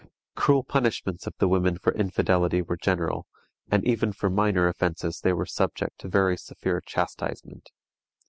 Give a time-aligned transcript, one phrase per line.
[0.35, 3.27] Cruel punishments of the women for infidelity were general,
[3.69, 7.69] and even for minor offenses they were subject to very severe chastisement.